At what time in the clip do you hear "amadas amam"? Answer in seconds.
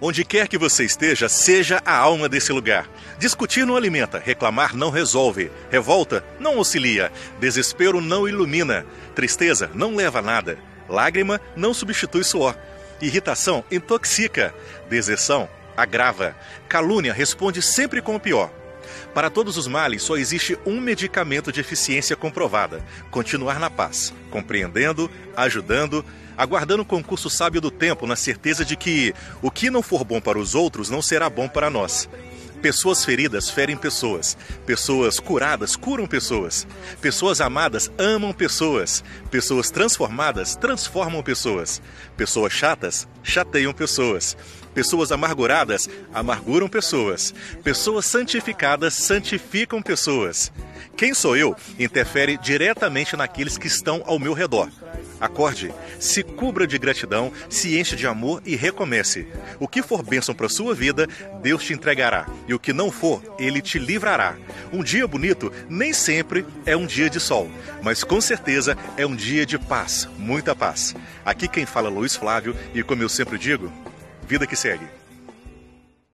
37.40-38.32